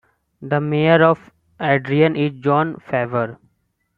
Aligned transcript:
The 0.41 0.59
mayor 0.59 1.03
of 1.03 1.29
Adrian 1.59 2.15
is 2.15 2.31
John 2.41 2.79
Faber. 2.89 3.37